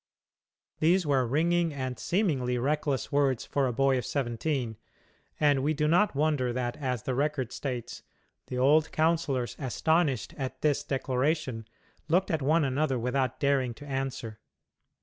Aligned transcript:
These 0.79 1.05
were 1.05 1.27
ringing 1.27 1.71
and, 1.71 1.99
seemingly, 1.99 2.57
reckless 2.57 3.11
words 3.11 3.45
for 3.45 3.67
a 3.67 3.71
boy 3.71 3.99
of 3.99 4.05
seventeen, 4.07 4.77
and 5.39 5.61
we 5.61 5.75
do 5.75 5.87
not 5.87 6.15
wonder 6.15 6.51
that, 6.51 6.75
as 6.77 7.03
the 7.03 7.13
record 7.13 7.51
states, 7.51 8.01
"the 8.47 8.57
old 8.57 8.91
councillors, 8.91 9.55
astonished 9.59 10.33
at 10.39 10.61
this 10.63 10.83
declaration, 10.83 11.67
looked 12.07 12.31
at 12.31 12.41
one 12.41 12.63
another 12.65 12.97
without 12.97 13.39
daring 13.39 13.75
to 13.75 13.85
answer." 13.85 14.39